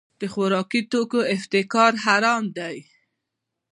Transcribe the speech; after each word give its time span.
د 0.21 0.23
خوراکي 0.33 0.81
توکو 0.91 1.19
احتکار 1.33 1.91
حرام 2.05 2.43
دی. 2.57 2.77